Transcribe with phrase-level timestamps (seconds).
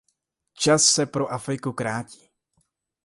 [0.53, 2.29] Čas se pro Afriku krátí.